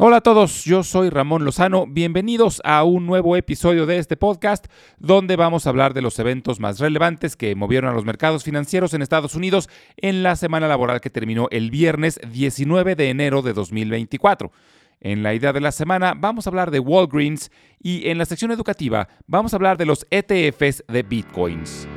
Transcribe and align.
Hola 0.00 0.18
a 0.18 0.20
todos, 0.20 0.64
yo 0.64 0.84
soy 0.84 1.10
Ramón 1.10 1.44
Lozano, 1.44 1.84
bienvenidos 1.88 2.62
a 2.62 2.84
un 2.84 3.04
nuevo 3.04 3.34
episodio 3.34 3.84
de 3.84 3.98
este 3.98 4.16
podcast 4.16 4.66
donde 5.00 5.34
vamos 5.34 5.66
a 5.66 5.70
hablar 5.70 5.92
de 5.92 6.02
los 6.02 6.20
eventos 6.20 6.60
más 6.60 6.78
relevantes 6.78 7.34
que 7.34 7.56
movieron 7.56 7.90
a 7.90 7.94
los 7.94 8.04
mercados 8.04 8.44
financieros 8.44 8.94
en 8.94 9.02
Estados 9.02 9.34
Unidos 9.34 9.68
en 9.96 10.22
la 10.22 10.36
semana 10.36 10.68
laboral 10.68 11.00
que 11.00 11.10
terminó 11.10 11.48
el 11.50 11.72
viernes 11.72 12.20
19 12.30 12.94
de 12.94 13.10
enero 13.10 13.42
de 13.42 13.52
2024. 13.54 14.52
En 15.00 15.24
la 15.24 15.34
idea 15.34 15.52
de 15.52 15.60
la 15.60 15.72
semana 15.72 16.14
vamos 16.16 16.46
a 16.46 16.50
hablar 16.50 16.70
de 16.70 16.78
Walgreens 16.78 17.50
y 17.82 18.08
en 18.08 18.18
la 18.18 18.24
sección 18.24 18.52
educativa 18.52 19.08
vamos 19.26 19.52
a 19.52 19.56
hablar 19.56 19.78
de 19.78 19.86
los 19.86 20.06
ETFs 20.10 20.84
de 20.86 21.02
Bitcoins. 21.02 21.88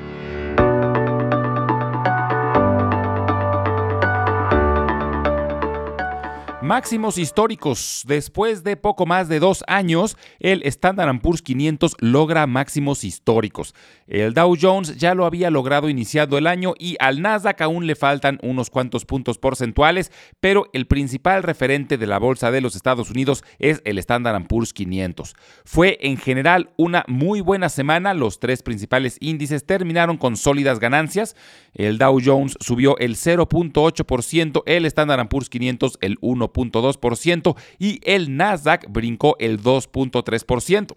Máximos 6.72 7.18
históricos. 7.18 8.04
Después 8.08 8.64
de 8.64 8.78
poco 8.78 9.06
más 9.06 9.28
de 9.28 9.42
dos 9.42 9.62
años, 9.68 10.16
el 10.40 10.64
Standard 10.64 11.20
Poor's 11.20 11.42
500 11.42 11.98
logra 12.00 12.48
máximos 12.48 13.04
históricos. 13.04 13.76
El 14.08 14.34
Dow 14.34 14.56
Jones 14.58 14.96
ya 14.96 15.14
lo 15.14 15.26
había 15.26 15.50
logrado 15.50 15.90
iniciando 15.90 16.38
el 16.38 16.48
año 16.48 16.74
y 16.80 16.96
al 17.02 17.22
Nasdaq 17.22 17.60
aún 17.60 17.88
le 17.88 17.96
faltan 17.96 18.40
unos 18.42 18.70
cuantos 18.70 19.04
puntos 19.04 19.38
porcentuales, 19.38 20.14
pero 20.40 20.70
el 20.72 20.88
principal 20.88 21.44
referente 21.44 21.98
de 21.98 22.08
la 22.08 22.20
bolsa 22.20 22.52
de 22.52 22.62
los 22.62 22.78
Estados 22.78 23.10
Unidos 23.10 23.44
es 23.60 23.82
el 23.84 23.98
Standard 23.98 24.48
Poor's 24.48 24.72
500. 24.72 25.36
Fue 25.66 25.98
en 26.00 26.16
general 26.16 26.70
una 26.78 27.04
muy 27.10 27.42
buena 27.42 27.68
semana. 27.68 28.14
Los 28.14 28.40
tres 28.40 28.64
principales 28.64 29.18
índices 29.20 29.66
terminaron 29.66 30.16
con 30.16 30.38
sólidas 30.38 30.80
ganancias. 30.80 31.36
El 31.74 31.98
Dow 31.98 32.22
Jones 32.24 32.56
subió 32.62 32.98
el 32.98 33.18
0.8%, 33.18 34.64
el 34.66 34.86
Standard 34.86 35.28
Poor's 35.28 35.50
500 35.50 35.98
el 36.00 36.18
1 36.62 37.56
y 37.80 38.00
el 38.04 38.36
Nasdaq 38.36 38.86
brincó 38.90 39.36
el 39.40 39.62
2.3%. 39.62 40.96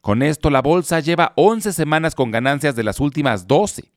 Con 0.00 0.22
esto 0.22 0.48
la 0.50 0.62
bolsa 0.62 1.00
lleva 1.00 1.32
11 1.36 1.72
semanas 1.72 2.14
con 2.14 2.30
ganancias 2.30 2.74
de 2.76 2.84
las 2.84 3.00
últimas 3.00 3.46
12. 3.46 3.90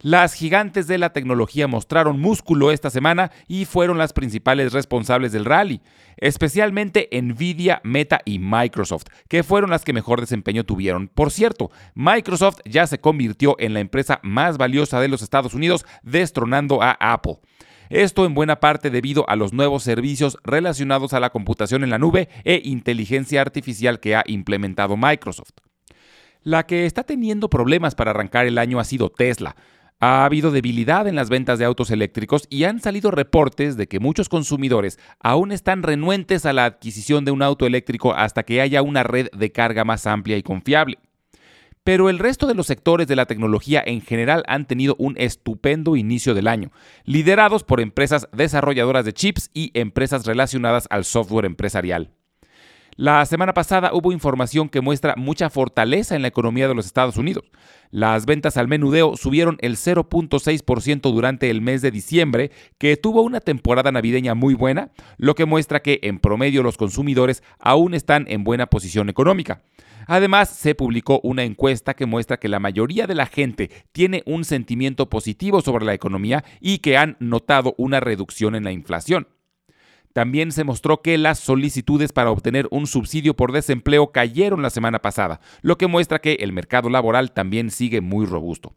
Las 0.00 0.34
gigantes 0.34 0.86
de 0.86 0.96
la 0.96 1.12
tecnología 1.12 1.66
mostraron 1.66 2.20
músculo 2.20 2.70
esta 2.70 2.88
semana 2.88 3.32
y 3.48 3.64
fueron 3.64 3.98
las 3.98 4.12
principales 4.12 4.72
responsables 4.72 5.32
del 5.32 5.44
rally, 5.44 5.80
especialmente 6.18 7.08
Nvidia, 7.10 7.80
Meta 7.82 8.20
y 8.24 8.38
Microsoft, 8.38 9.06
que 9.28 9.42
fueron 9.42 9.70
las 9.70 9.84
que 9.84 9.92
mejor 9.92 10.20
desempeño 10.20 10.62
tuvieron. 10.62 11.08
Por 11.08 11.32
cierto, 11.32 11.72
Microsoft 11.96 12.60
ya 12.64 12.86
se 12.86 13.00
convirtió 13.00 13.56
en 13.58 13.74
la 13.74 13.80
empresa 13.80 14.20
más 14.22 14.56
valiosa 14.56 15.00
de 15.00 15.08
los 15.08 15.20
Estados 15.20 15.52
Unidos, 15.52 15.84
destronando 16.04 16.80
a 16.80 16.92
Apple. 16.92 17.40
Esto 17.90 18.26
en 18.26 18.34
buena 18.34 18.60
parte 18.60 18.90
debido 18.90 19.28
a 19.28 19.36
los 19.36 19.52
nuevos 19.52 19.82
servicios 19.82 20.36
relacionados 20.44 21.14
a 21.14 21.20
la 21.20 21.30
computación 21.30 21.84
en 21.84 21.90
la 21.90 21.98
nube 21.98 22.28
e 22.44 22.60
inteligencia 22.64 23.40
artificial 23.40 23.98
que 23.98 24.14
ha 24.14 24.24
implementado 24.26 24.96
Microsoft. 24.96 25.52
La 26.42 26.66
que 26.66 26.86
está 26.86 27.02
teniendo 27.02 27.48
problemas 27.48 27.94
para 27.94 28.10
arrancar 28.10 28.46
el 28.46 28.58
año 28.58 28.78
ha 28.78 28.84
sido 28.84 29.08
Tesla. 29.08 29.56
Ha 30.00 30.24
habido 30.24 30.50
debilidad 30.50 31.08
en 31.08 31.16
las 31.16 31.28
ventas 31.28 31.58
de 31.58 31.64
autos 31.64 31.90
eléctricos 31.90 32.46
y 32.50 32.64
han 32.64 32.80
salido 32.80 33.10
reportes 33.10 33.76
de 33.76 33.88
que 33.88 33.98
muchos 34.00 34.28
consumidores 34.28 34.98
aún 35.18 35.50
están 35.50 35.82
renuentes 35.82 36.46
a 36.46 36.52
la 36.52 36.66
adquisición 36.66 37.24
de 37.24 37.32
un 37.32 37.42
auto 37.42 37.66
eléctrico 37.66 38.14
hasta 38.14 38.44
que 38.44 38.60
haya 38.60 38.82
una 38.82 39.02
red 39.02 39.28
de 39.32 39.50
carga 39.50 39.84
más 39.84 40.06
amplia 40.06 40.36
y 40.36 40.42
confiable 40.42 40.98
pero 41.88 42.10
el 42.10 42.18
resto 42.18 42.46
de 42.46 42.54
los 42.54 42.66
sectores 42.66 43.06
de 43.06 43.16
la 43.16 43.24
tecnología 43.24 43.82
en 43.82 44.02
general 44.02 44.44
han 44.46 44.66
tenido 44.66 44.94
un 44.98 45.14
estupendo 45.16 45.96
inicio 45.96 46.34
del 46.34 46.46
año, 46.46 46.70
liderados 47.04 47.64
por 47.64 47.80
empresas 47.80 48.28
desarrolladoras 48.30 49.06
de 49.06 49.14
chips 49.14 49.48
y 49.54 49.70
empresas 49.72 50.26
relacionadas 50.26 50.86
al 50.90 51.06
software 51.06 51.46
empresarial. 51.46 52.10
La 53.00 53.24
semana 53.26 53.54
pasada 53.54 53.92
hubo 53.92 54.10
información 54.10 54.68
que 54.68 54.80
muestra 54.80 55.14
mucha 55.16 55.50
fortaleza 55.50 56.16
en 56.16 56.22
la 56.22 56.26
economía 56.26 56.66
de 56.66 56.74
los 56.74 56.84
Estados 56.84 57.16
Unidos. 57.16 57.44
Las 57.92 58.26
ventas 58.26 58.56
al 58.56 58.66
menudeo 58.66 59.16
subieron 59.16 59.56
el 59.60 59.76
0.6% 59.76 61.12
durante 61.12 61.48
el 61.48 61.60
mes 61.60 61.80
de 61.80 61.92
diciembre, 61.92 62.50
que 62.76 62.96
tuvo 62.96 63.22
una 63.22 63.38
temporada 63.38 63.92
navideña 63.92 64.34
muy 64.34 64.54
buena, 64.54 64.90
lo 65.16 65.36
que 65.36 65.44
muestra 65.44 65.80
que 65.80 66.00
en 66.02 66.18
promedio 66.18 66.64
los 66.64 66.76
consumidores 66.76 67.44
aún 67.60 67.94
están 67.94 68.26
en 68.28 68.42
buena 68.42 68.66
posición 68.66 69.08
económica. 69.08 69.62
Además, 70.08 70.48
se 70.48 70.74
publicó 70.74 71.20
una 71.22 71.44
encuesta 71.44 71.94
que 71.94 72.04
muestra 72.04 72.38
que 72.38 72.48
la 72.48 72.58
mayoría 72.58 73.06
de 73.06 73.14
la 73.14 73.26
gente 73.26 73.70
tiene 73.92 74.24
un 74.26 74.44
sentimiento 74.44 75.08
positivo 75.08 75.60
sobre 75.60 75.84
la 75.84 75.94
economía 75.94 76.42
y 76.60 76.78
que 76.78 76.96
han 76.96 77.16
notado 77.20 77.76
una 77.78 78.00
reducción 78.00 78.56
en 78.56 78.64
la 78.64 78.72
inflación. 78.72 79.28
También 80.18 80.50
se 80.50 80.64
mostró 80.64 81.00
que 81.00 81.16
las 81.16 81.38
solicitudes 81.38 82.12
para 82.12 82.32
obtener 82.32 82.66
un 82.72 82.88
subsidio 82.88 83.34
por 83.34 83.52
desempleo 83.52 84.10
cayeron 84.10 84.62
la 84.62 84.70
semana 84.70 84.98
pasada, 85.00 85.40
lo 85.62 85.78
que 85.78 85.86
muestra 85.86 86.18
que 86.18 86.38
el 86.40 86.52
mercado 86.52 86.90
laboral 86.90 87.30
también 87.30 87.70
sigue 87.70 88.00
muy 88.00 88.26
robusto. 88.26 88.74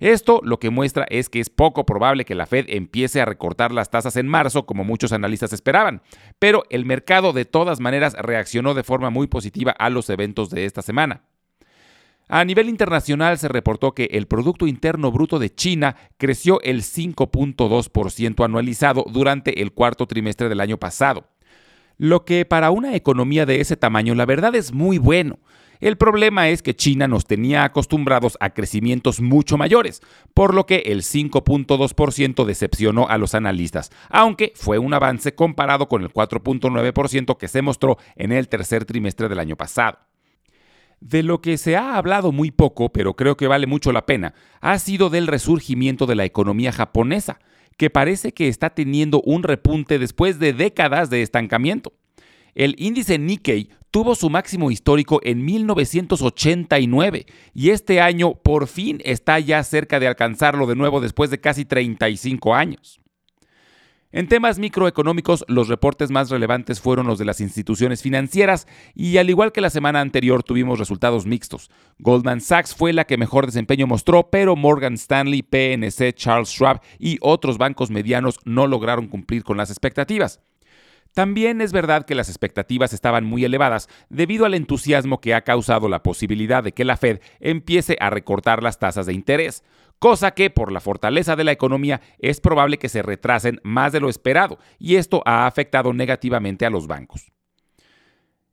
Esto 0.00 0.42
lo 0.44 0.58
que 0.58 0.68
muestra 0.68 1.06
es 1.08 1.30
que 1.30 1.40
es 1.40 1.48
poco 1.48 1.86
probable 1.86 2.26
que 2.26 2.34
la 2.34 2.44
Fed 2.44 2.66
empiece 2.68 3.22
a 3.22 3.24
recortar 3.24 3.72
las 3.72 3.88
tasas 3.88 4.16
en 4.16 4.28
marzo 4.28 4.66
como 4.66 4.84
muchos 4.84 5.12
analistas 5.12 5.54
esperaban, 5.54 6.02
pero 6.38 6.64
el 6.68 6.84
mercado 6.84 7.32
de 7.32 7.46
todas 7.46 7.80
maneras 7.80 8.12
reaccionó 8.12 8.74
de 8.74 8.82
forma 8.82 9.08
muy 9.08 9.28
positiva 9.28 9.72
a 9.72 9.88
los 9.88 10.10
eventos 10.10 10.50
de 10.50 10.66
esta 10.66 10.82
semana. 10.82 11.22
A 12.28 12.44
nivel 12.44 12.68
internacional 12.68 13.38
se 13.38 13.48
reportó 13.48 13.92
que 13.92 14.04
el 14.12 14.26
Producto 14.26 14.66
Interno 14.66 15.12
Bruto 15.12 15.38
de 15.38 15.54
China 15.54 15.96
creció 16.16 16.60
el 16.62 16.82
5.2% 16.82 18.44
anualizado 18.44 19.04
durante 19.10 19.60
el 19.60 19.72
cuarto 19.72 20.06
trimestre 20.06 20.48
del 20.48 20.60
año 20.60 20.78
pasado. 20.78 21.28
Lo 21.98 22.24
que 22.24 22.44
para 22.44 22.70
una 22.70 22.94
economía 22.94 23.46
de 23.46 23.60
ese 23.60 23.76
tamaño 23.76 24.14
la 24.14 24.26
verdad 24.26 24.54
es 24.54 24.72
muy 24.72 24.98
bueno. 24.98 25.38
El 25.80 25.96
problema 25.96 26.48
es 26.48 26.62
que 26.62 26.76
China 26.76 27.08
nos 27.08 27.26
tenía 27.26 27.64
acostumbrados 27.64 28.38
a 28.38 28.50
crecimientos 28.50 29.20
mucho 29.20 29.58
mayores, 29.58 30.00
por 30.32 30.54
lo 30.54 30.64
que 30.64 30.84
el 30.86 31.02
5.2% 31.02 32.44
decepcionó 32.44 33.08
a 33.08 33.18
los 33.18 33.34
analistas, 33.34 33.90
aunque 34.08 34.52
fue 34.54 34.78
un 34.78 34.94
avance 34.94 35.34
comparado 35.34 35.88
con 35.88 36.02
el 36.02 36.12
4.9% 36.12 37.36
que 37.36 37.48
se 37.48 37.62
mostró 37.62 37.98
en 38.14 38.30
el 38.30 38.48
tercer 38.48 38.84
trimestre 38.84 39.28
del 39.28 39.40
año 39.40 39.56
pasado. 39.56 39.98
De 41.02 41.24
lo 41.24 41.42
que 41.42 41.58
se 41.58 41.76
ha 41.76 41.96
hablado 41.96 42.30
muy 42.30 42.52
poco, 42.52 42.92
pero 42.92 43.16
creo 43.16 43.36
que 43.36 43.48
vale 43.48 43.66
mucho 43.66 43.90
la 43.90 44.06
pena, 44.06 44.34
ha 44.60 44.78
sido 44.78 45.10
del 45.10 45.26
resurgimiento 45.26 46.06
de 46.06 46.14
la 46.14 46.24
economía 46.24 46.70
japonesa, 46.70 47.40
que 47.76 47.90
parece 47.90 48.32
que 48.32 48.46
está 48.46 48.70
teniendo 48.70 49.20
un 49.22 49.42
repunte 49.42 49.98
después 49.98 50.38
de 50.38 50.52
décadas 50.52 51.10
de 51.10 51.22
estancamiento. 51.22 51.92
El 52.54 52.76
índice 52.78 53.18
Nikkei 53.18 53.70
tuvo 53.90 54.14
su 54.14 54.30
máximo 54.30 54.70
histórico 54.70 55.18
en 55.24 55.44
1989 55.44 57.26
y 57.52 57.70
este 57.70 58.00
año 58.00 58.34
por 58.34 58.68
fin 58.68 59.00
está 59.04 59.40
ya 59.40 59.60
cerca 59.64 59.98
de 59.98 60.06
alcanzarlo 60.06 60.68
de 60.68 60.76
nuevo 60.76 61.00
después 61.00 61.30
de 61.30 61.40
casi 61.40 61.64
35 61.64 62.54
años. 62.54 63.01
En 64.14 64.28
temas 64.28 64.58
microeconómicos, 64.58 65.42
los 65.48 65.68
reportes 65.68 66.10
más 66.10 66.28
relevantes 66.28 66.82
fueron 66.82 67.06
los 67.06 67.18
de 67.18 67.24
las 67.24 67.40
instituciones 67.40 68.02
financieras 68.02 68.68
y 68.94 69.16
al 69.16 69.30
igual 69.30 69.52
que 69.52 69.62
la 69.62 69.70
semana 69.70 70.02
anterior 70.02 70.42
tuvimos 70.42 70.78
resultados 70.78 71.24
mixtos. 71.24 71.70
Goldman 71.98 72.42
Sachs 72.42 72.74
fue 72.74 72.92
la 72.92 73.06
que 73.06 73.16
mejor 73.16 73.46
desempeño 73.46 73.86
mostró, 73.86 74.28
pero 74.28 74.54
Morgan 74.54 74.94
Stanley, 74.94 75.42
PNC, 75.42 76.12
Charles 76.12 76.50
Schwab 76.50 76.82
y 76.98 77.16
otros 77.22 77.56
bancos 77.56 77.90
medianos 77.90 78.38
no 78.44 78.66
lograron 78.66 79.08
cumplir 79.08 79.44
con 79.44 79.56
las 79.56 79.70
expectativas. 79.70 80.42
También 81.14 81.62
es 81.62 81.72
verdad 81.72 82.04
que 82.04 82.14
las 82.14 82.28
expectativas 82.28 82.92
estaban 82.92 83.24
muy 83.24 83.44
elevadas 83.46 83.88
debido 84.10 84.44
al 84.44 84.54
entusiasmo 84.54 85.20
que 85.22 85.34
ha 85.34 85.42
causado 85.42 85.88
la 85.88 86.02
posibilidad 86.02 86.62
de 86.62 86.72
que 86.72 86.84
la 86.84 86.98
Fed 86.98 87.20
empiece 87.40 87.96
a 88.00 88.10
recortar 88.10 88.62
las 88.62 88.78
tasas 88.78 89.06
de 89.06 89.14
interés, 89.14 89.62
cosa 90.02 90.32
que 90.32 90.50
por 90.50 90.72
la 90.72 90.80
fortaleza 90.80 91.36
de 91.36 91.44
la 91.44 91.52
economía 91.52 92.00
es 92.18 92.40
probable 92.40 92.76
que 92.76 92.88
se 92.88 93.02
retrasen 93.02 93.60
más 93.62 93.92
de 93.92 94.00
lo 94.00 94.08
esperado, 94.08 94.58
y 94.80 94.96
esto 94.96 95.22
ha 95.24 95.46
afectado 95.46 95.92
negativamente 95.92 96.66
a 96.66 96.70
los 96.70 96.88
bancos. 96.88 97.30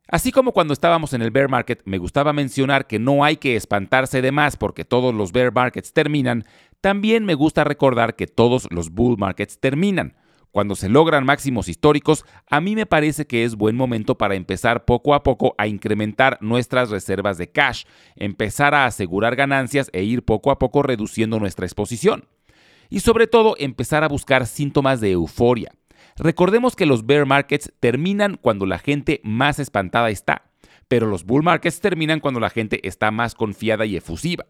Así 0.08 0.32
como 0.32 0.52
cuando 0.52 0.74
estábamos 0.74 1.14
en 1.14 1.24
el 1.24 1.32
bear 1.32 1.50
market 1.50 1.82
me 1.86 1.98
gustaba 1.98 2.34
mencionar 2.34 2.86
que 2.86 3.00
no 3.00 3.24
hay 3.24 3.38
que 3.38 3.56
espantarse 3.56 4.22
de 4.22 4.32
más 4.32 4.58
porque 4.58 4.86
todos 4.86 5.12
los 5.12 5.32
bear 5.32 5.52
markets 5.52 5.92
terminan, 5.92 6.46
también 6.82 7.26
me 7.26 7.34
gusta 7.34 7.64
recordar 7.64 8.16
que 8.16 8.28
todos 8.28 8.68
los 8.70 8.92
bull 8.92 9.18
markets 9.18 9.60
terminan. 9.60 10.18
Cuando 10.52 10.76
se 10.76 10.90
logran 10.90 11.26
máximos 11.26 11.70
históricos, 11.70 12.26
a 12.50 12.60
mí 12.60 12.76
me 12.76 12.88
parece 12.88 13.28
que 13.28 13.44
es 13.44 13.56
buen 13.56 13.76
momento 13.76 14.18
para 14.18 14.34
empezar 14.34 14.84
poco 14.86 15.14
a 15.14 15.22
poco 15.22 15.54
a 15.60 15.68
incrementar 15.68 16.40
nuestras 16.42 16.90
reservas 16.90 17.38
de 17.38 17.52
cash, 17.52 17.84
empezar 18.16 18.74
a 18.74 18.86
asegurar 18.86 19.36
ganancias 19.36 19.92
e 19.94 20.04
ir 20.04 20.24
poco 20.24 20.50
a 20.50 20.58
poco 20.58 20.82
reduciendo 20.82 21.40
nuestra 21.40 21.68
exposición. 21.68 22.26
Y 22.90 23.02
sobre 23.02 23.28
todo 23.28 23.56
empezar 23.60 24.04
a 24.04 24.08
buscar 24.08 24.48
síntomas 24.48 25.00
de 25.02 25.12
euforia. 25.12 25.72
Recordemos 26.18 26.76
que 26.76 26.88
los 26.88 27.06
bear 27.06 27.28
markets 27.28 27.72
terminan 27.80 28.36
cuando 28.42 28.66
la 28.66 28.80
gente 28.80 29.22
más 29.24 29.60
espantada 29.60 30.10
está, 30.10 30.50
pero 30.88 31.06
los 31.06 31.24
bull 31.24 31.44
markets 31.44 31.80
terminan 31.80 32.20
cuando 32.20 32.40
la 32.40 32.50
gente 32.50 32.86
está 32.88 33.12
más 33.12 33.36
confiada 33.36 33.86
y 33.86 33.96
efusiva. 33.96 34.48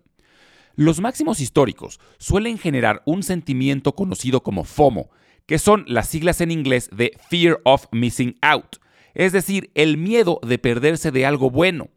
Los 0.76 1.02
máximos 1.02 1.42
históricos 1.42 2.00
suelen 2.18 2.58
generar 2.58 3.02
un 3.06 3.22
sentimiento 3.22 3.96
conocido 3.96 4.42
como 4.42 4.64
FOMO, 4.64 5.10
que 5.50 5.58
son 5.58 5.84
las 5.88 6.08
siglas 6.08 6.42
en 6.42 6.52
inglés 6.52 6.92
de 6.94 7.18
Fear 7.28 7.60
of 7.64 7.88
Missing 7.92 8.38
Out. 8.44 8.76
es 9.16 9.32
decir, 9.32 9.72
el 9.74 9.98
miedo 9.98 10.40
de 10.44 10.60
perderse 10.60 11.10
de 11.10 11.26
algo 11.26 11.50
bueno. 11.50 11.88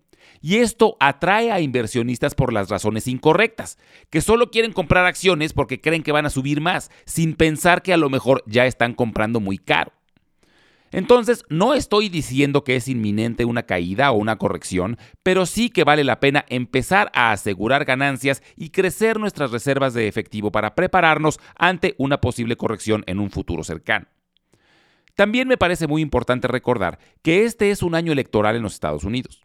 Y 0.41 0.57
esto 0.57 0.97
atrae 1.01 1.53
a 1.53 1.61
inversionistas 1.61 2.35
por 2.35 2.51
las 2.51 2.71
razones 2.71 3.07
incorrectas, 3.07 3.77
que 4.09 4.23
solo 4.23 4.51
quieren 4.51 4.73
comprar 4.73 5.05
acciones 5.05 5.53
porque 5.53 5.83
creen 5.83 6.03
que 6.03 6.13
van 6.13 6.25
a 6.25 6.31
subir 6.31 6.63
más, 6.63 6.91
sin 7.05 7.35
pensar 7.35 7.83
que 7.83 7.93
a 7.93 7.99
lo 7.99 8.09
mejor 8.09 8.43
ya 8.47 8.65
están 8.65 8.95
comprando 8.95 9.39
muy 9.39 9.59
caro. 9.59 9.93
Entonces, 10.93 11.45
no 11.49 11.73
estoy 11.73 12.11
diciendo 12.11 12.65
que 12.65 12.77
es 12.77 12.87
inminente 12.87 13.47
una 13.47 13.65
caída 13.65 14.13
o 14.13 14.17
una 14.17 14.37
corrección, 14.37 14.99
pero 15.23 15.47
sí 15.47 15.71
que 15.71 15.85
vale 15.85 16.05
la 16.05 16.21
pena 16.21 16.45
empezar 16.49 17.11
a 17.15 17.33
asegurar 17.33 17.87
ganancias 17.87 18.43
y 18.57 18.71
crecer 18.71 19.19
nuestras 19.19 19.51
reservas 19.51 19.95
de 19.95 20.07
efectivo 20.07 20.53
para 20.53 20.75
prepararnos 20.75 21.41
ante 21.57 21.95
una 21.99 22.21
posible 22.21 22.57
corrección 22.57 23.05
en 23.07 23.19
un 23.19 23.31
futuro 23.31 23.65
cercano. 23.65 24.07
También 25.15 25.49
me 25.49 25.59
parece 25.59 25.87
muy 25.87 26.03
importante 26.03 26.47
recordar 26.47 26.99
que 27.23 27.45
este 27.45 27.71
es 27.71 27.83
un 27.83 27.95
año 27.95 28.13
electoral 28.13 28.57
en 28.57 28.63
los 28.63 28.75
Estados 28.75 29.05
Unidos. 29.05 29.43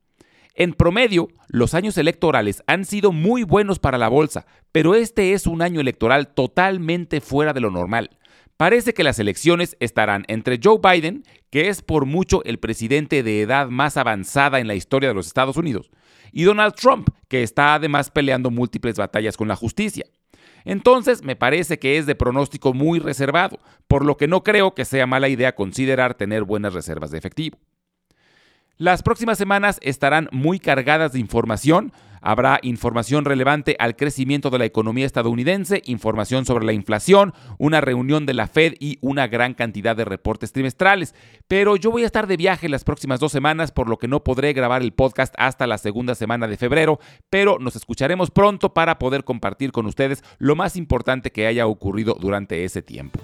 En 0.54 0.74
promedio, 0.74 1.28
los 1.50 1.74
años 1.76 1.98
electorales 1.98 2.64
han 2.68 2.84
sido 2.84 3.12
muy 3.12 3.44
buenos 3.44 3.78
para 3.80 3.98
la 3.98 4.08
bolsa, 4.08 4.48
pero 4.72 4.96
este 4.96 5.34
es 5.34 5.46
un 5.46 5.62
año 5.62 5.80
electoral 5.80 6.34
totalmente 6.34 7.22
fuera 7.22 7.54
de 7.54 7.62
lo 7.62 7.70
normal. 7.70 8.10
Parece 8.58 8.96
que 8.96 9.04
las 9.04 9.20
elecciones 9.20 9.78
estarán 9.80 10.26
entre 10.28 10.60
Joe 10.62 10.80
Biden, 10.82 11.24
que 11.52 11.70
es 11.70 11.84
por 11.84 12.06
mucho 12.06 12.44
el 12.44 12.58
presidente 12.58 13.22
de 13.22 13.42
edad 13.42 13.70
más 13.70 13.98
avanzada 13.98 14.60
en 14.60 14.68
la 14.68 14.74
historia 14.74 15.10
de 15.10 15.16
los 15.16 15.28
Estados 15.28 15.58
Unidos, 15.58 15.92
y 16.32 16.44
Donald 16.44 16.74
Trump, 16.74 17.10
que 17.28 17.44
está 17.44 17.76
además 17.76 18.10
peleando 18.10 18.50
múltiples 18.50 18.98
batallas 18.98 19.38
con 19.38 19.48
la 19.48 19.56
justicia. 19.56 20.06
Entonces 20.66 21.24
me 21.24 21.36
parece 21.36 21.78
que 21.78 21.98
es 21.98 22.08
de 22.08 22.16
pronóstico 22.16 22.74
muy 22.74 23.00
reservado, 23.00 23.60
por 23.88 24.04
lo 24.04 24.18
que 24.18 24.28
no 24.28 24.44
creo 24.44 24.74
que 24.74 24.86
sea 24.86 25.06
mala 25.06 25.30
idea 25.30 25.56
considerar 25.56 26.16
tener 26.16 26.44
buenas 26.44 26.74
reservas 26.74 27.12
de 27.12 27.20
efectivo. 27.20 27.60
Las 28.78 29.02
próximas 29.02 29.38
semanas 29.38 29.80
estarán 29.82 30.30
muy 30.32 30.60
cargadas 30.60 31.14
de 31.14 31.20
información. 31.20 31.94
Habrá 32.22 32.60
información 32.62 33.26
relevante 33.26 33.76
al 33.80 33.96
crecimiento 33.96 34.50
de 34.50 34.60
la 34.60 34.66
economía 34.66 35.06
estadounidense, 35.06 35.82
información 35.86 36.46
sobre 36.46 36.66
la 36.66 36.74
inflación, 36.74 37.34
una 37.58 37.82
reunión 37.82 38.26
de 38.26 38.34
la 38.34 38.48
Fed 38.48 38.74
y 38.80 38.98
una 39.02 39.28
gran 39.28 39.54
cantidad 39.54 39.96
de 39.96 40.06
reportes 40.06 40.52
trimestrales. 40.52 41.16
Pero 41.48 41.76
yo 41.76 41.92
voy 41.92 42.04
a 42.04 42.08
estar 42.08 42.28
de 42.28 42.38
viaje 42.38 42.70
las 42.70 42.84
próximas 42.84 43.20
dos 43.20 43.32
semanas, 43.32 43.72
por 43.72 43.90
lo 43.90 43.98
que 43.98 44.08
no 44.08 44.24
podré 44.24 44.54
grabar 44.54 44.82
el 44.82 44.94
podcast 44.94 45.34
hasta 45.38 45.68
la 45.68 45.78
segunda 45.78 46.16
semana 46.16 46.48
de 46.48 46.58
febrero, 46.58 47.00
pero 47.30 47.58
nos 47.60 47.76
escucharemos 47.76 48.32
pronto 48.32 48.74
para 48.74 49.00
poder 49.00 49.24
compartir 49.24 49.72
con 49.72 49.86
ustedes 49.86 50.24
lo 50.38 50.56
más 50.56 50.76
importante 50.76 51.32
que 51.32 51.48
haya 51.48 51.68
ocurrido 51.68 52.18
durante 52.20 52.64
ese 52.64 52.82
tiempo. 52.82 53.20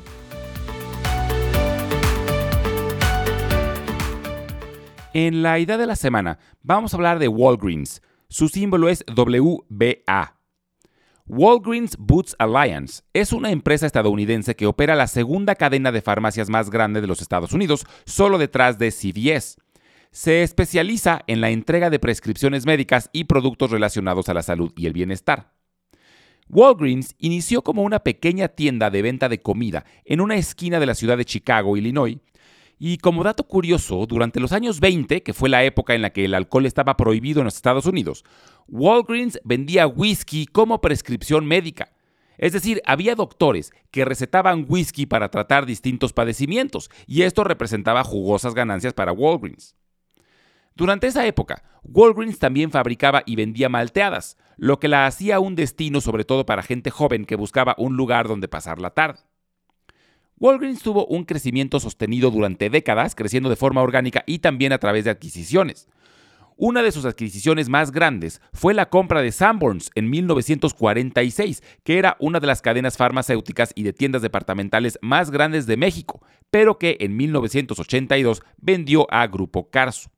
En 5.14 5.44
la 5.44 5.60
idea 5.60 5.78
de 5.78 5.86
la 5.86 5.96
semana 5.96 6.40
vamos 6.64 6.94
a 6.94 6.98
hablar 6.98 7.20
de 7.20 7.28
Walgreens. 7.28 8.02
Su 8.34 8.50
símbolo 8.50 8.90
es 8.90 9.06
WBA. 9.16 10.40
Walgreens 11.28 11.96
Boots 12.00 12.36
Alliance 12.40 13.04
es 13.14 13.32
una 13.32 13.52
empresa 13.52 13.86
estadounidense 13.86 14.56
que 14.56 14.66
opera 14.66 14.96
la 14.96 15.06
segunda 15.06 15.54
cadena 15.54 15.92
de 15.92 16.02
farmacias 16.02 16.50
más 16.50 16.72
grande 16.72 17.00
de 17.00 17.06
los 17.06 17.22
Estados 17.22 17.54
Unidos, 17.54 17.86
solo 18.08 18.40
detrás 18.40 18.80
de 18.80 18.90
CVS. 18.90 19.58
Se 20.10 20.42
especializa 20.42 21.22
en 21.28 21.42
la 21.42 21.52
entrega 21.52 21.92
de 21.92 22.00
prescripciones 22.00 22.66
médicas 22.66 23.12
y 23.14 23.26
productos 23.26 23.70
relacionados 23.70 24.28
a 24.30 24.34
la 24.34 24.42
salud 24.42 24.74
y 24.76 24.88
el 24.88 24.94
bienestar. 24.94 25.54
Walgreens 26.50 27.14
inició 27.20 27.62
como 27.62 27.84
una 27.84 28.00
pequeña 28.00 28.48
tienda 28.48 28.90
de 28.90 29.04
venta 29.04 29.30
de 29.30 29.44
comida 29.44 29.86
en 30.06 30.22
una 30.22 30.38
esquina 30.38 30.80
de 30.80 30.88
la 30.88 30.96
ciudad 30.96 31.20
de 31.20 31.26
Chicago, 31.26 31.78
Illinois, 31.78 32.18
y 32.86 32.98
como 32.98 33.24
dato 33.24 33.46
curioso, 33.46 34.06
durante 34.06 34.42
los 34.42 34.52
años 34.52 34.82
20, 34.82 35.24
que 35.24 35.32
fue 35.32 35.48
la 35.48 35.64
época 35.64 35.96
en 35.96 36.02
la 36.02 36.10
que 36.10 36.26
el 36.26 36.34
alcohol 36.34 36.66
estaba 36.66 36.98
prohibido 36.98 37.40
en 37.40 37.46
los 37.46 37.56
Estados 37.56 37.86
Unidos, 37.86 38.26
Walgreens 38.68 39.40
vendía 39.46 39.88
whisky 39.88 40.46
como 40.48 40.82
prescripción 40.82 41.46
médica. 41.46 41.94
Es 42.38 42.52
decir, 42.52 42.82
había 42.86 43.16
doctores 43.16 43.72
que 43.90 44.04
recetaban 44.04 44.66
whisky 44.68 45.06
para 45.06 45.32
tratar 45.32 45.66
distintos 45.66 46.12
padecimientos, 46.12 46.92
y 47.08 47.22
esto 47.22 47.46
representaba 47.46 48.04
jugosas 48.04 48.54
ganancias 48.54 48.94
para 48.94 49.14
Walgreens. 49.14 49.78
Durante 50.76 51.08
esa 51.08 51.26
época, 51.26 51.64
Walgreens 51.84 52.38
también 52.38 52.70
fabricaba 52.70 53.24
y 53.26 53.38
vendía 53.38 53.70
malteadas, 53.70 54.36
lo 54.58 54.82
que 54.82 54.90
la 54.90 55.06
hacía 55.06 55.40
un 55.40 55.56
destino 55.56 56.02
sobre 56.02 56.26
todo 56.26 56.46
para 56.46 56.64
gente 56.64 56.92
joven 56.92 57.24
que 57.24 57.38
buscaba 57.38 57.76
un 57.78 57.96
lugar 57.96 58.28
donde 58.28 58.50
pasar 58.50 58.82
la 58.82 58.90
tarde. 58.90 59.22
Walgreens 60.40 60.82
tuvo 60.82 61.06
un 61.06 61.26
crecimiento 61.26 61.80
sostenido 61.80 62.32
durante 62.32 62.70
décadas, 62.70 63.16
creciendo 63.16 63.50
de 63.50 63.56
forma 63.56 63.82
orgánica 63.82 64.24
y 64.26 64.40
también 64.40 64.74
a 64.74 64.78
través 64.80 65.06
de 65.06 65.12
adquisiciones. 65.12 65.88
Una 66.56 66.84
de 66.84 66.92
sus 66.92 67.06
adquisiciones 67.06 67.68
más 67.68 67.92
grandes 67.92 68.40
fue 68.54 68.76
la 68.76 68.90
compra 68.90 69.22
de 69.22 69.32
Sanborns 69.32 69.90
en 69.96 70.10
1946, 70.10 71.64
que 71.84 71.98
era 71.98 72.16
una 72.20 72.40
de 72.40 72.48
las 72.48 72.62
cadenas 72.62 72.96
farmacéuticas 72.96 73.72
y 73.74 73.84
de 73.84 73.94
tiendas 73.94 74.22
departamentales 74.22 75.00
más 75.02 75.32
grandes 75.32 75.66
de 75.66 75.78
México, 75.78 76.22
pero 76.52 76.78
que 76.78 76.98
en 77.00 77.18
1982 77.18 78.44
vendió 78.58 79.08
a 79.12 79.26
Grupo 79.28 79.72
Carso. 79.72 80.12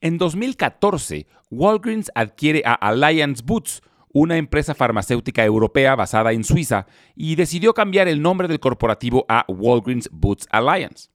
En 0.00 0.18
2014, 0.18 1.26
Walgreens 1.50 2.10
adquiere 2.16 2.62
a 2.66 2.74
Alliance 2.74 3.42
Boots, 3.44 3.80
una 4.14 4.38
empresa 4.38 4.74
farmacéutica 4.74 5.44
europea 5.44 5.94
basada 5.96 6.32
en 6.32 6.44
Suiza, 6.44 6.86
y 7.14 7.34
decidió 7.34 7.74
cambiar 7.74 8.08
el 8.08 8.22
nombre 8.22 8.48
del 8.48 8.60
corporativo 8.60 9.26
a 9.28 9.44
Walgreens 9.48 10.08
Boots 10.10 10.46
Alliance. 10.50 11.10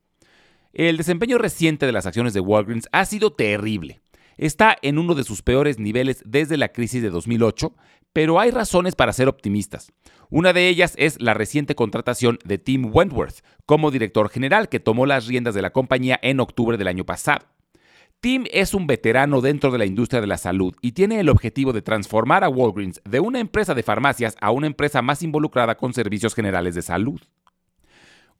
El 0.73 0.97
desempeño 0.97 1.39
reciente 1.39 1.87
de 1.87 1.93
las 1.93 2.05
acciones 2.05 2.33
de 2.33 2.41
Walgreens 2.41 2.87
ha 2.91 3.05
sido 3.05 3.31
terrible. 3.31 4.01
Está 4.37 4.77
en 4.81 4.99
uno 4.99 5.15
de 5.15 5.23
sus 5.23 5.41
peores 5.41 5.79
niveles 5.79 6.21
desde 6.25 6.57
la 6.57 6.69
crisis 6.69 7.01
de 7.01 7.09
2008, 7.09 7.73
pero 8.13 8.39
hay 8.39 8.51
razones 8.51 8.95
para 8.95 9.13
ser 9.13 9.27
optimistas. 9.27 9.91
Una 10.29 10.53
de 10.53 10.67
ellas 10.67 10.93
es 10.97 11.21
la 11.21 11.33
reciente 11.33 11.75
contratación 11.75 12.37
de 12.43 12.57
Tim 12.57 12.91
Wentworth 12.93 13.43
como 13.65 13.91
director 13.91 14.29
general 14.29 14.69
que 14.69 14.79
tomó 14.79 15.05
las 15.05 15.25
riendas 15.25 15.55
de 15.55 15.61
la 15.61 15.71
compañía 15.71 16.19
en 16.21 16.39
octubre 16.39 16.77
del 16.77 16.87
año 16.87 17.05
pasado. 17.05 17.45
Tim 18.21 18.43
es 18.51 18.73
un 18.73 18.85
veterano 18.85 19.39
dentro 19.39 19.71
de 19.71 19.77
la 19.77 19.85
industria 19.85 20.19
de 20.19 20.27
la 20.27 20.37
salud 20.37 20.75
y 20.81 20.91
tiene 20.91 21.21
el 21.21 21.29
objetivo 21.29 21.71
de 21.71 21.81
transformar 21.81 22.43
a 22.43 22.49
Walgreens 22.49 23.01
de 23.09 23.21
una 23.21 23.39
empresa 23.39 23.73
de 23.73 23.81
farmacias 23.81 24.35
a 24.41 24.51
una 24.51 24.67
empresa 24.67 25.01
más 25.01 25.23
involucrada 25.23 25.75
con 25.75 25.93
servicios 25.93 26.35
generales 26.35 26.75
de 26.75 26.81
salud. 26.81 27.21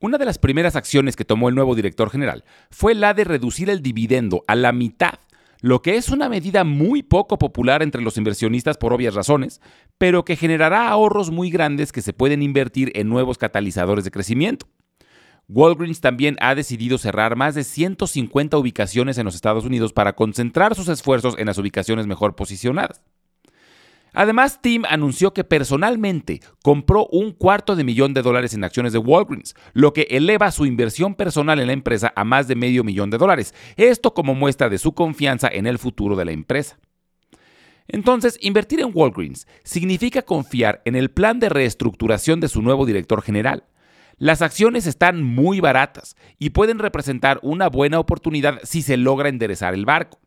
Una 0.01 0.17
de 0.17 0.25
las 0.25 0.37
primeras 0.37 0.75
acciones 0.75 1.15
que 1.15 1.23
tomó 1.23 1.47
el 1.47 1.55
nuevo 1.55 1.75
director 1.75 2.09
general 2.09 2.43
fue 2.69 2.93
la 2.93 3.13
de 3.13 3.23
reducir 3.23 3.69
el 3.69 3.81
dividendo 3.81 4.43
a 4.47 4.55
la 4.55 4.73
mitad, 4.73 5.19
lo 5.61 5.81
que 5.81 5.95
es 5.95 6.09
una 6.09 6.27
medida 6.27 6.65
muy 6.65 7.01
poco 7.01 7.37
popular 7.37 7.81
entre 7.81 8.01
los 8.01 8.18
inversionistas 8.18 8.77
por 8.77 8.92
obvias 8.92 9.15
razones, 9.15 9.61
pero 9.97 10.25
que 10.25 10.35
generará 10.35 10.89
ahorros 10.89 11.31
muy 11.31 11.51
grandes 11.51 11.94
que 11.94 12.01
se 12.01 12.11
pueden 12.11 12.42
invertir 12.42 12.92
en 12.95 13.07
nuevos 13.07 13.37
catalizadores 13.37 14.04
de 14.04 14.11
crecimiento. 14.11 14.68
Walgreens 15.49 15.99
también 15.99 16.37
ha 16.39 16.53
decidido 16.53 16.99
cerrar 16.99 17.35
más 17.35 17.56
de 17.56 17.63
150 17.63 18.56
ubicaciones 18.57 19.18
en 19.18 19.25
los 19.25 19.33
Estados 19.33 19.65
Unidos 19.65 19.94
para 19.94 20.13
concentrar 20.13 20.75
sus 20.75 20.87
esfuerzos 20.87 21.35
en 21.39 21.47
las 21.47 21.57
ubicaciones 21.57 22.06
mejor 22.06 22.35
posicionadas. 22.35 23.01
Además, 24.13 24.61
Tim 24.61 24.83
anunció 24.89 25.33
que 25.33 25.44
personalmente 25.44 26.41
compró 26.63 27.07
un 27.07 27.31
cuarto 27.31 27.75
de 27.75 27.83
millón 27.83 28.13
de 28.13 28.21
dólares 28.21 28.53
en 28.53 28.63
acciones 28.63 28.94
de 28.94 28.99
Walgreens, 28.99 29.56
lo 29.73 29.94
que 29.94 30.07
eleva 30.09 30.51
su 30.51 30.65
inversión 30.65 31.15
personal 31.15 31.59
en 31.59 31.68
la 31.68 31.73
empresa 31.73 32.13
a 32.15 32.23
más 32.23 32.47
de 32.47 32.56
medio 32.56 32.83
millón 32.83 33.09
de 33.09 33.18
dólares, 33.18 33.53
esto 33.75 34.13
como 34.13 34.35
muestra 34.35 34.69
de 34.69 34.77
su 34.77 34.94
confianza 34.94 35.47
en 35.47 35.68
el 35.68 35.77
futuro 35.77 36.15
de 36.15 36.25
la 36.25 36.31
empresa. 36.31 36.79
Entonces, 37.87 38.37
invertir 38.41 38.81
en 38.81 38.91
Walgreens 38.94 39.47
significa 39.63 40.21
confiar 40.21 40.81
en 40.85 40.95
el 40.95 41.09
plan 41.09 41.39
de 41.39 41.49
reestructuración 41.49 42.39
de 42.39 42.47
su 42.47 42.61
nuevo 42.61 42.85
director 42.85 43.21
general, 43.23 43.63
las 44.19 44.42
acciones 44.42 44.85
están 44.85 45.23
muy 45.23 45.61
baratas 45.61 46.18
y 46.38 46.49
pueden 46.49 46.78
representar 46.78 47.40
una 47.42 47.69
buena 47.69 47.99
oportunidad 47.99 48.59
si 48.64 48.81
se 48.81 48.97
logra 48.97 49.30
enderezar 49.30 49.73
el 49.73 49.85
barco. 49.85 50.19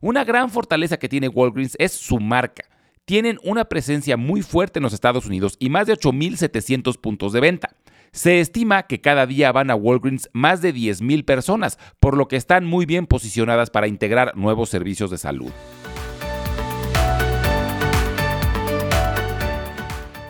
Una 0.00 0.24
gran 0.24 0.50
fortaleza 0.50 0.96
que 0.96 1.10
tiene 1.10 1.28
Walgreens 1.28 1.76
es 1.78 1.92
su 1.92 2.20
marca. 2.20 2.64
Tienen 3.04 3.38
una 3.44 3.66
presencia 3.66 4.16
muy 4.16 4.40
fuerte 4.40 4.78
en 4.78 4.84
los 4.84 4.94
Estados 4.94 5.26
Unidos 5.26 5.56
y 5.58 5.68
más 5.68 5.86
de 5.86 5.94
8.700 5.94 6.98
puntos 6.98 7.34
de 7.34 7.40
venta. 7.40 7.76
Se 8.12 8.40
estima 8.40 8.84
que 8.84 9.02
cada 9.02 9.26
día 9.26 9.52
van 9.52 9.70
a 9.70 9.74
Walgreens 9.74 10.30
más 10.32 10.62
de 10.62 10.74
10.000 10.74 11.26
personas, 11.26 11.78
por 12.00 12.16
lo 12.16 12.28
que 12.28 12.36
están 12.36 12.64
muy 12.64 12.86
bien 12.86 13.06
posicionadas 13.06 13.68
para 13.68 13.88
integrar 13.88 14.36
nuevos 14.36 14.70
servicios 14.70 15.10
de 15.10 15.18
salud. 15.18 15.52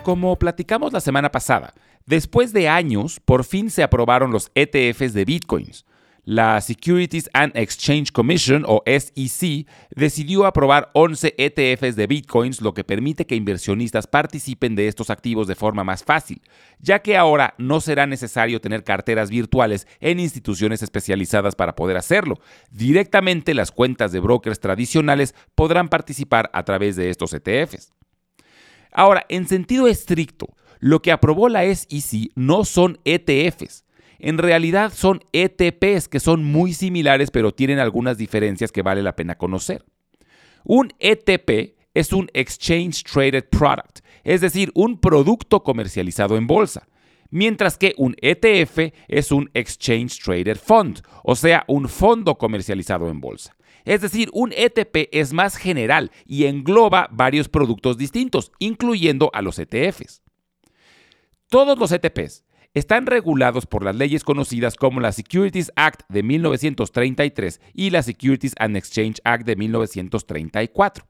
Como 0.09 0.39
platicamos 0.39 0.91
la 0.91 1.01
semana 1.01 1.29
pasada, 1.29 1.75
después 2.07 2.51
de 2.51 2.67
años, 2.67 3.19
por 3.23 3.43
fin 3.43 3.69
se 3.69 3.83
aprobaron 3.83 4.31
los 4.31 4.49
ETFs 4.55 5.13
de 5.13 5.23
Bitcoins. 5.23 5.85
La 6.23 6.59
Securities 6.61 7.29
and 7.31 7.55
Exchange 7.55 8.11
Commission, 8.11 8.65
o 8.67 8.81
SEC, 8.87 9.67
decidió 9.95 10.47
aprobar 10.47 10.89
11 10.93 11.35
ETFs 11.37 11.95
de 11.95 12.07
bitcoins, 12.07 12.59
lo 12.61 12.73
que 12.73 12.83
permite 12.83 13.27
que 13.27 13.35
inversionistas 13.35 14.07
participen 14.07 14.75
de 14.75 14.87
estos 14.87 15.11
activos 15.11 15.45
de 15.45 15.53
forma 15.53 15.83
más 15.83 16.03
fácil, 16.03 16.41
ya 16.79 17.03
que 17.03 17.15
ahora 17.15 17.53
no 17.59 17.79
será 17.79 18.07
necesario 18.07 18.59
tener 18.59 18.83
carteras 18.83 19.29
virtuales 19.29 19.85
en 19.99 20.19
instituciones 20.19 20.81
especializadas 20.81 21.55
para 21.55 21.75
poder 21.75 21.97
hacerlo. 21.97 22.39
Directamente 22.71 23.53
las 23.53 23.71
cuentas 23.71 24.11
de 24.11 24.21
brokers 24.21 24.59
tradicionales 24.59 25.35
podrán 25.53 25.87
participar 25.87 26.49
a 26.51 26.65
través 26.65 26.95
de 26.95 27.11
estos 27.11 27.31
ETFs. 27.31 27.93
Ahora, 28.99 29.25
en 29.29 29.47
sentido 29.47 29.87
estricto, 29.87 30.57
lo 30.79 31.01
que 31.01 31.13
aprobó 31.13 31.47
la 31.47 31.63
SEC 31.73 32.31
no 32.35 32.65
son 32.65 32.99
ETFs, 33.05 33.85
en 34.19 34.37
realidad 34.37 34.91
son 34.93 35.21
ETPs 35.31 36.09
que 36.09 36.19
son 36.19 36.43
muy 36.43 36.73
similares 36.73 37.31
pero 37.31 37.53
tienen 37.53 37.79
algunas 37.79 38.17
diferencias 38.17 38.73
que 38.73 38.81
vale 38.81 39.01
la 39.01 39.15
pena 39.15 39.37
conocer. 39.37 39.85
Un 40.65 40.91
ETP 40.99 41.77
es 41.93 42.11
un 42.11 42.29
Exchange 42.33 43.05
Traded 43.05 43.45
Product, 43.49 43.99
es 44.25 44.41
decir, 44.41 44.69
un 44.75 44.99
producto 44.99 45.63
comercializado 45.63 46.35
en 46.35 46.45
bolsa, 46.45 46.89
mientras 47.29 47.77
que 47.77 47.93
un 47.95 48.17
ETF 48.21 48.93
es 49.07 49.31
un 49.31 49.49
Exchange 49.53 50.19
Traded 50.21 50.57
Fund, 50.57 51.03
o 51.23 51.37
sea, 51.37 51.63
un 51.69 51.87
fondo 51.87 52.37
comercializado 52.37 53.09
en 53.09 53.21
bolsa. 53.21 53.55
Es 53.89 54.01
decir, 54.01 54.29
un 54.33 54.53
ETP 54.55 55.09
es 55.11 55.33
más 55.33 55.57
general 55.57 56.11
y 56.27 56.45
engloba 56.45 57.09
varios 57.11 57.49
productos 57.49 57.97
distintos, 57.97 58.51
incluyendo 58.59 59.31
a 59.33 59.41
los 59.41 59.57
ETFs. 59.57 60.21
Todos 61.47 61.79
los 61.79 61.91
ETPs 61.91 62.43
están 62.75 63.07
regulados 63.07 63.65
por 63.65 63.83
las 63.83 63.95
leyes 63.95 64.23
conocidas 64.23 64.75
como 64.75 64.99
la 64.99 65.11
Securities 65.11 65.71
Act 65.75 66.03
de 66.07 66.21
1933 66.21 67.61
y 67.73 67.89
la 67.89 68.03
Securities 68.03 68.53
and 68.59 68.77
Exchange 68.77 69.21
Act 69.23 69.43
de 69.47 69.55
1934. 69.55 71.07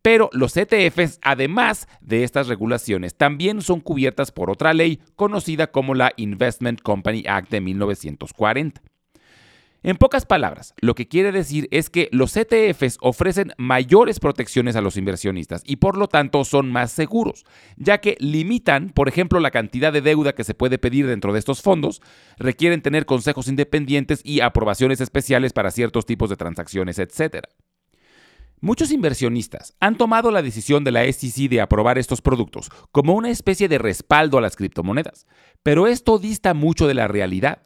Pero 0.00 0.30
los 0.32 0.56
ETFs, 0.56 1.18
además 1.22 1.88
de 2.00 2.22
estas 2.22 2.46
regulaciones, 2.46 3.16
también 3.16 3.60
son 3.60 3.80
cubiertas 3.80 4.30
por 4.30 4.50
otra 4.50 4.72
ley 4.72 5.00
conocida 5.16 5.72
como 5.72 5.96
la 5.96 6.12
Investment 6.16 6.80
Company 6.80 7.24
Act 7.26 7.50
de 7.50 7.60
1940. 7.60 8.82
En 9.82 9.96
pocas 9.96 10.26
palabras, 10.26 10.74
lo 10.82 10.94
que 10.94 11.08
quiere 11.08 11.32
decir 11.32 11.66
es 11.70 11.88
que 11.88 12.10
los 12.12 12.36
ETFs 12.36 12.98
ofrecen 13.00 13.54
mayores 13.56 14.20
protecciones 14.20 14.76
a 14.76 14.82
los 14.82 14.98
inversionistas 14.98 15.62
y 15.64 15.76
por 15.76 15.96
lo 15.96 16.06
tanto 16.06 16.44
son 16.44 16.70
más 16.70 16.92
seguros, 16.92 17.46
ya 17.78 17.98
que 17.98 18.14
limitan, 18.20 18.90
por 18.90 19.08
ejemplo, 19.08 19.40
la 19.40 19.50
cantidad 19.50 19.90
de 19.90 20.02
deuda 20.02 20.34
que 20.34 20.44
se 20.44 20.52
puede 20.52 20.78
pedir 20.78 21.06
dentro 21.06 21.32
de 21.32 21.38
estos 21.38 21.62
fondos, 21.62 22.02
requieren 22.36 22.82
tener 22.82 23.06
consejos 23.06 23.48
independientes 23.48 24.20
y 24.22 24.40
aprobaciones 24.40 25.00
especiales 25.00 25.54
para 25.54 25.70
ciertos 25.70 26.04
tipos 26.04 26.28
de 26.28 26.36
transacciones, 26.36 26.98
etc. 26.98 27.46
Muchos 28.60 28.92
inversionistas 28.92 29.74
han 29.80 29.96
tomado 29.96 30.30
la 30.30 30.42
decisión 30.42 30.84
de 30.84 30.90
la 30.90 31.10
SEC 31.10 31.48
de 31.48 31.62
aprobar 31.62 31.96
estos 31.96 32.20
productos 32.20 32.68
como 32.92 33.14
una 33.14 33.30
especie 33.30 33.66
de 33.68 33.78
respaldo 33.78 34.36
a 34.36 34.42
las 34.42 34.56
criptomonedas, 34.56 35.26
pero 35.62 35.86
esto 35.86 36.18
dista 36.18 36.52
mucho 36.52 36.86
de 36.86 36.92
la 36.92 37.08
realidad. 37.08 37.62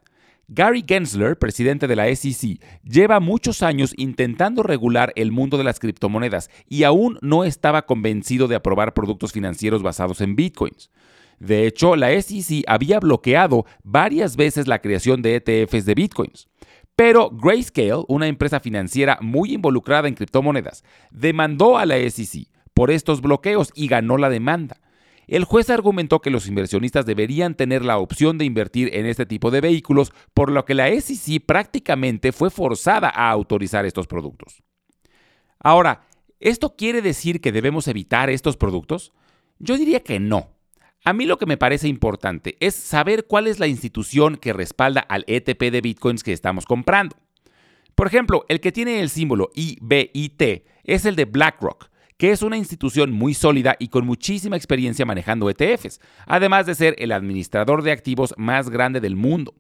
Gary 0.49 0.85
Gensler, 0.87 1.39
presidente 1.39 1.87
de 1.87 1.97
la 1.97 2.15
SEC, 2.15 2.61
lleva 2.85 3.19
muchos 3.19 3.63
años 3.63 3.95
intentando 3.97 4.63
regular 4.63 5.13
el 5.17 5.33
mundo 5.33 5.57
de 5.57 5.65
las 5.65 5.81
criptomonedas 5.81 6.51
y 6.69 6.85
aún 6.85 7.19
no 7.23 7.45
estaba 7.45 7.87
convencido 7.87 8.47
de 8.47 8.57
aprobar 8.57 8.93
productos 8.93 9.33
financieros 9.33 9.83
basados 9.83 10.21
en 10.21 10.37
bitcoins. 10.37 10.91
De 11.39 11.67
hecho, 11.67 11.97
la 11.97 12.11
SEC 12.21 12.65
había 12.67 13.01
bloqueado 13.01 13.65
varias 13.83 14.37
veces 14.37 14.67
la 14.69 14.81
creación 14.81 15.23
de 15.23 15.37
ETFs 15.37 15.87
de 15.87 15.95
bitcoins. 15.95 16.49
Pero 16.95 17.31
Grayscale, 17.31 18.05
una 18.07 18.29
empresa 18.29 18.61
financiera 18.61 19.19
muy 19.21 19.55
involucrada 19.55 20.09
en 20.09 20.15
criptomonedas, 20.15 20.85
demandó 21.11 21.79
a 21.79 21.87
la 21.87 21.97
SEC 21.99 22.49
por 22.73 22.91
estos 22.91 23.21
bloqueos 23.21 23.73
y 23.75 23.89
ganó 23.89 24.19
la 24.19 24.29
demanda. 24.29 24.81
El 25.27 25.45
juez 25.45 25.71
argumentó 25.71 26.21
que 26.21 26.31
los 26.31 26.47
inversionistas 26.47 27.07
deberían 27.07 27.55
tener 27.55 27.85
la 27.85 27.99
opción 27.99 28.39
de 28.39 28.45
invertir 28.45 28.91
en 28.95 29.07
este 29.07 29.27
tipo 29.27 29.51
de 29.51 29.61
vehículos, 29.61 30.13
por 30.35 30.51
lo 30.51 30.65
que 30.65 30.75
la 30.75 30.89
SEC 30.89 31.45
prácticamente 31.45 32.33
fue 32.33 32.51
forzada 32.51 33.09
a 33.09 33.31
autorizar 33.31 33.87
estos 33.87 34.07
productos. 34.07 34.63
Ahora, 35.59 36.07
¿esto 36.41 36.77
quiere 36.77 37.01
decir 37.01 37.41
que 37.41 37.53
debemos 37.53 37.89
evitar 37.89 38.29
estos 38.29 38.57
productos? 38.57 39.13
Yo 39.59 39.79
diría 39.79 40.01
que 40.01 40.21
no. 40.21 40.51
A 41.05 41.13
mí 41.13 41.27
lo 41.27 41.39
que 41.39 41.47
me 41.47 41.59
parece 41.59 41.89
importante 41.89 42.57
es 42.61 42.75
saber 42.75 43.27
cuál 43.27 43.47
es 43.47 43.59
la 43.59 43.67
institución 43.67 44.37
que 44.37 44.53
respalda 44.53 45.01
al 45.01 45.25
ETP 45.27 45.71
de 45.71 45.81
bitcoins 45.81 46.23
que 46.23 46.33
estamos 46.33 46.65
comprando. 46.65 47.17
Por 47.95 48.07
ejemplo, 48.07 48.45
el 48.49 48.61
que 48.61 48.73
tiene 48.73 49.01
el 49.01 49.11
símbolo 49.11 49.51
IBIT 49.55 50.65
es 50.85 51.05
el 51.05 51.15
de 51.15 51.27
BlackRock, 51.27 51.91
que 52.17 52.31
es 52.31 52.43
una 52.43 52.57
institución 52.57 53.13
muy 53.13 53.35
sólida 53.35 53.77
y 53.79 53.89
con 53.89 54.07
muchísima 54.07 54.57
experiencia 54.57 55.07
manejando 55.07 55.51
ETFs, 55.51 56.01
además 56.27 56.67
de 56.67 56.75
ser 56.75 56.95
el 56.99 57.13
administrador 57.13 57.83
de 57.83 57.93
activos 57.93 58.35
más 58.37 58.71
grande 58.71 59.01
del 59.01 59.17
mundo. 59.17 59.55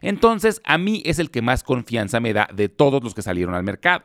Entonces, 0.00 0.60
a 0.64 0.78
mí 0.78 1.02
es 1.04 1.18
el 1.18 1.30
que 1.30 1.42
más 1.42 1.62
confianza 1.62 2.20
me 2.20 2.32
da 2.32 2.48
de 2.52 2.68
todos 2.68 3.04
los 3.04 3.14
que 3.14 3.22
salieron 3.22 3.54
al 3.54 3.62
mercado. 3.62 4.04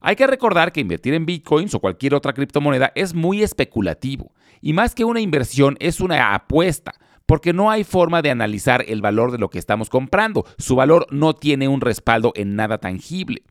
Hay 0.00 0.14
que 0.14 0.26
recordar 0.26 0.70
que 0.70 0.80
invertir 0.80 1.14
en 1.14 1.26
bitcoins 1.26 1.74
o 1.74 1.80
cualquier 1.80 2.14
otra 2.14 2.32
criptomoneda 2.32 2.92
es 2.94 3.14
muy 3.14 3.42
especulativo, 3.42 4.32
y 4.60 4.72
más 4.72 4.94
que 4.94 5.04
una 5.04 5.20
inversión 5.20 5.76
es 5.80 6.00
una 6.00 6.34
apuesta, 6.34 6.94
porque 7.26 7.52
no 7.52 7.70
hay 7.70 7.84
forma 7.84 8.22
de 8.22 8.30
analizar 8.30 8.84
el 8.86 9.02
valor 9.02 9.32
de 9.32 9.38
lo 9.38 9.50
que 9.50 9.58
estamos 9.58 9.90
comprando, 9.90 10.46
su 10.56 10.76
valor 10.76 11.06
no 11.10 11.34
tiene 11.34 11.68
un 11.68 11.80
respaldo 11.80 12.32
en 12.36 12.54
nada 12.54 12.78
tangible. 12.78 13.42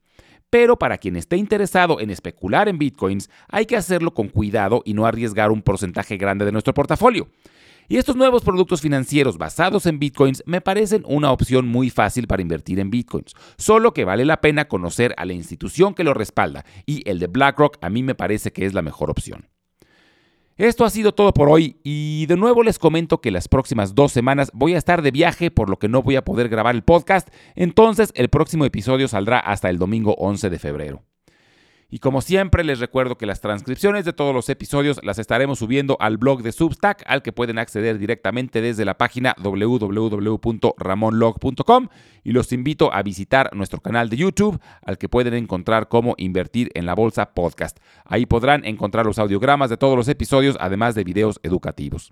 Pero 0.50 0.78
para 0.78 0.98
quien 0.98 1.18
esté 1.18 1.36
interesado 1.36 2.00
en 2.00 2.10
especular 2.10 2.70
en 2.70 2.78
bitcoins, 2.78 3.30
hay 3.50 3.66
que 3.66 3.76
hacerlo 3.76 4.14
con 4.14 4.30
cuidado 4.30 4.82
y 4.86 4.94
no 4.94 5.06
arriesgar 5.06 5.52
un 5.52 5.62
porcentaje 5.62 6.16
grande 6.18 6.46
de 6.46 6.54
nuestro 6.54 6.74
portafolio. 6.74 7.28
Y 7.90 7.98
estos 7.98 8.16
nuevos 8.16 8.44
productos 8.44 8.82
financieros 8.82 9.38
basados 9.38 9.86
en 9.86 10.00
bitcoins 10.00 10.44
me 10.46 10.60
parecen 10.60 11.04
una 11.06 11.32
opción 11.32 11.68
muy 11.68 11.90
fácil 11.90 12.28
para 12.28 12.42
invertir 12.42 12.80
en 12.80 12.90
bitcoins, 12.90 13.34
solo 13.58 13.94
que 13.94 14.06
vale 14.06 14.26
la 14.26 14.42
pena 14.42 14.68
conocer 14.68 15.14
a 15.18 15.26
la 15.26 15.34
institución 15.34 15.94
que 15.94 16.04
lo 16.04 16.14
respalda 16.14 16.66
y 16.86 17.10
el 17.10 17.20
de 17.20 17.28
BlackRock 17.28 17.78
a 17.82 17.90
mí 17.90 18.04
me 18.04 18.16
parece 18.16 18.52
que 18.52 18.66
es 18.66 18.74
la 18.74 18.82
mejor 18.82 19.10
opción. 19.10 19.48
Esto 20.58 20.86
ha 20.86 20.90
sido 20.90 21.12
todo 21.12 21.34
por 21.36 21.50
hoy 21.50 21.78
y 21.84 22.26
de 22.26 22.36
nuevo 22.36 22.64
les 22.64 22.80
comento 22.80 23.22
que 23.22 23.30
las 23.30 23.48
próximas 23.48 23.94
dos 23.94 24.12
semanas 24.12 24.50
voy 24.56 24.74
a 24.74 24.80
estar 24.80 25.04
de 25.04 25.12
viaje 25.12 25.52
por 25.52 25.70
lo 25.70 25.78
que 25.78 25.88
no 25.88 26.02
voy 26.02 26.16
a 26.16 26.26
poder 26.26 26.50
grabar 26.50 26.74
el 26.74 26.82
podcast, 26.82 27.28
entonces 27.54 28.12
el 28.16 28.30
próximo 28.30 28.66
episodio 28.66 29.08
saldrá 29.08 29.38
hasta 29.38 29.70
el 29.70 29.78
domingo 29.78 30.16
11 30.18 30.50
de 30.50 30.58
febrero. 30.58 31.07
Y 31.90 32.00
como 32.00 32.20
siempre 32.22 32.66
les 32.66 32.80
recuerdo 32.80 33.18
que 33.18 33.26
las 33.26 33.40
transcripciones 33.40 34.04
de 34.04 34.12
todos 34.12 34.36
los 34.36 34.50
episodios 34.50 35.00
las 35.04 35.20
estaremos 35.20 35.60
subiendo 35.60 35.96
al 36.02 36.18
blog 36.18 36.42
de 36.42 36.52
Substack 36.52 37.06
al 37.08 37.22
que 37.22 37.32
pueden 37.32 37.60
acceder 37.60 37.98
directamente 37.98 38.60
desde 38.60 38.84
la 38.84 38.98
página 38.98 39.34
www.ramonlog.com 39.42 41.88
y 42.26 42.32
los 42.32 42.52
invito 42.52 42.94
a 42.94 43.04
visitar 43.04 43.56
nuestro 43.56 43.80
canal 43.80 44.10
de 44.10 44.18
YouTube 44.18 44.60
al 44.82 44.98
que 44.98 45.08
pueden 45.08 45.34
encontrar 45.34 45.88
cómo 45.88 46.16
invertir 46.18 46.72
en 46.74 46.86
la 46.86 46.94
bolsa 46.94 47.34
podcast. 47.34 47.80
Ahí 48.04 48.26
podrán 48.26 48.66
encontrar 48.66 49.06
los 49.06 49.18
audiogramas 49.18 49.70
de 49.70 49.78
todos 49.78 49.96
los 49.96 50.10
episodios 50.10 50.58
además 50.60 50.94
de 50.94 51.06
videos 51.06 51.40
educativos. 51.44 52.12